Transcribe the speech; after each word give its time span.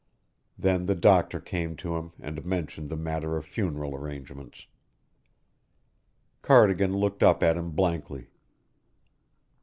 Then 0.57 0.87
the 0.87 0.95
doctor 0.95 1.39
came 1.39 1.75
to 1.75 1.95
him 1.95 2.13
and 2.19 2.43
mentioned 2.43 2.89
the 2.89 2.97
matter 2.97 3.37
of 3.37 3.45
funeral 3.45 3.95
arrangements. 3.95 4.65
Cardigan 6.41 6.97
looked 6.97 7.21
up 7.21 7.43
at 7.43 7.55
him 7.55 7.69
blankly. 7.73 8.29